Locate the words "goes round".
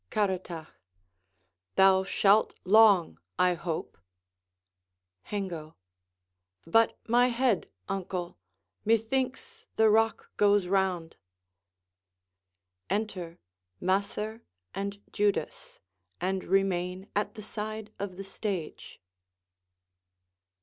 10.37-11.17